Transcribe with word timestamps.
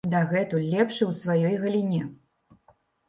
Дагэтуль 0.11 0.63
лепшы 0.71 1.03
ў 1.07 1.11
сваёй 1.21 1.55
галіне. 1.67 2.01